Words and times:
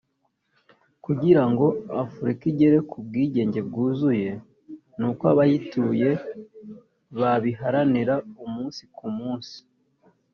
kugira 1.05 1.43
ngo 1.49 1.65
Afurika 2.03 2.43
igere 2.51 2.77
ku 2.89 2.97
bwigenge 3.05 3.59
bwuzuye 3.67 4.29
ni 4.97 5.05
uko 5.09 5.23
abayituye 5.33 6.09
babiharanira 7.19 8.15
umunsi 8.45 8.81
ku 8.95 9.05
munsi” 9.17 9.57